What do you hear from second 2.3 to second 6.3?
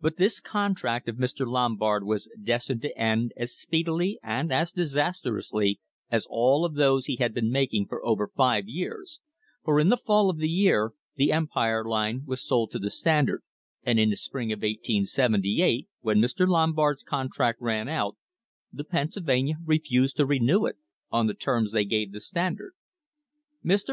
destined to end as speedily and as disastrously as